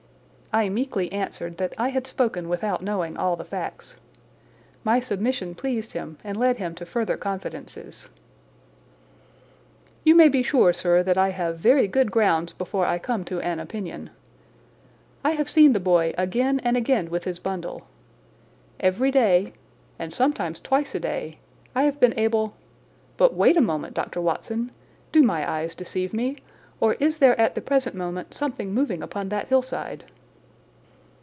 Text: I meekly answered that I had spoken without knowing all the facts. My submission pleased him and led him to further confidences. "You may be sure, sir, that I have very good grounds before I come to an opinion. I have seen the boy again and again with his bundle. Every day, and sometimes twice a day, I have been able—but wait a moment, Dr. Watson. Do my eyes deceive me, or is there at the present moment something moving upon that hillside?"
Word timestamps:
I 0.53 0.67
meekly 0.67 1.09
answered 1.13 1.55
that 1.59 1.73
I 1.77 1.87
had 1.91 2.05
spoken 2.05 2.49
without 2.49 2.83
knowing 2.83 3.15
all 3.15 3.37
the 3.37 3.45
facts. 3.45 3.95
My 4.83 4.99
submission 4.99 5.55
pleased 5.55 5.93
him 5.93 6.17
and 6.25 6.35
led 6.35 6.57
him 6.57 6.75
to 6.75 6.85
further 6.85 7.15
confidences. 7.15 8.09
"You 10.03 10.13
may 10.13 10.27
be 10.27 10.43
sure, 10.43 10.73
sir, 10.73 11.03
that 11.03 11.17
I 11.17 11.29
have 11.29 11.59
very 11.59 11.87
good 11.87 12.11
grounds 12.11 12.51
before 12.51 12.85
I 12.85 12.99
come 12.99 13.23
to 13.31 13.39
an 13.39 13.61
opinion. 13.61 14.09
I 15.23 15.31
have 15.35 15.49
seen 15.49 15.71
the 15.71 15.79
boy 15.79 16.13
again 16.17 16.59
and 16.65 16.75
again 16.75 17.09
with 17.09 17.23
his 17.23 17.39
bundle. 17.39 17.87
Every 18.77 19.09
day, 19.09 19.53
and 19.97 20.13
sometimes 20.13 20.59
twice 20.59 20.93
a 20.93 20.99
day, 20.99 21.39
I 21.73 21.83
have 21.83 21.97
been 21.97 22.19
able—but 22.19 23.33
wait 23.33 23.55
a 23.55 23.61
moment, 23.61 23.93
Dr. 23.93 24.19
Watson. 24.19 24.71
Do 25.13 25.23
my 25.23 25.49
eyes 25.49 25.75
deceive 25.75 26.11
me, 26.13 26.39
or 26.81 26.95
is 26.95 27.19
there 27.19 27.39
at 27.39 27.55
the 27.55 27.61
present 27.61 27.95
moment 27.95 28.33
something 28.33 28.73
moving 28.73 29.01
upon 29.01 29.29
that 29.29 29.47
hillside?" 29.47 30.03